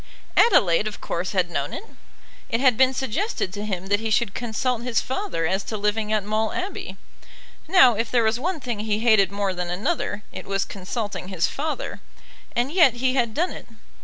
Adelaide 0.35 0.87
of 0.87 0.99
course 0.99 1.29
had 1.33 1.51
known 1.51 1.75
it. 1.75 1.83
It 2.49 2.59
had 2.59 2.75
been 2.75 2.91
suggested 2.91 3.53
to 3.53 3.63
him 3.65 3.85
that 3.85 3.99
he 3.99 4.09
should 4.09 4.33
consult 4.33 4.81
his 4.81 4.99
father 4.99 5.45
as 5.45 5.63
to 5.65 5.77
living 5.77 6.11
at 6.11 6.23
Maule 6.25 6.51
Abbey. 6.53 6.97
Now 7.67 7.93
if 7.93 8.09
there 8.09 8.23
was 8.23 8.39
one 8.39 8.59
thing 8.59 8.79
he 8.79 8.97
hated 8.97 9.31
more 9.31 9.53
than 9.53 9.69
another, 9.69 10.23
it 10.31 10.47
was 10.47 10.65
consulting 10.65 11.27
his 11.27 11.45
father; 11.45 12.01
and 12.55 12.71
yet 12.71 12.95
he 12.95 13.13
had 13.13 13.35
done 13.35 13.51
it. 13.51 13.67